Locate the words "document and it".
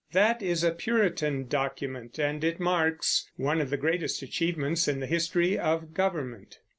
1.47-2.59